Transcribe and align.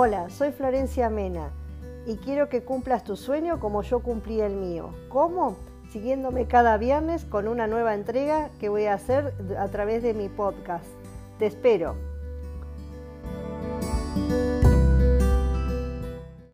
Hola, 0.00 0.30
soy 0.30 0.52
Florencia 0.52 1.10
Mena 1.10 1.50
y 2.06 2.18
quiero 2.18 2.48
que 2.48 2.62
cumplas 2.62 3.02
tu 3.02 3.16
sueño 3.16 3.58
como 3.58 3.82
yo 3.82 3.98
cumplí 3.98 4.40
el 4.40 4.54
mío. 4.54 4.90
¿Cómo? 5.08 5.56
Siguiéndome 5.90 6.46
cada 6.46 6.76
viernes 6.76 7.24
con 7.24 7.48
una 7.48 7.66
nueva 7.66 7.94
entrega 7.94 8.48
que 8.60 8.68
voy 8.68 8.84
a 8.84 8.94
hacer 8.94 9.34
a 9.58 9.66
través 9.66 10.04
de 10.04 10.14
mi 10.14 10.28
podcast. 10.28 10.86
Te 11.40 11.46
espero. 11.46 11.96